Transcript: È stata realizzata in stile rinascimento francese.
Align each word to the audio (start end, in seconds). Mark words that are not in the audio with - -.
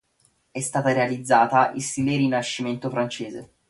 È 0.49 0.59
stata 0.59 0.93
realizzata 0.93 1.71
in 1.73 1.81
stile 1.81 2.17
rinascimento 2.17 2.89
francese. 2.89 3.51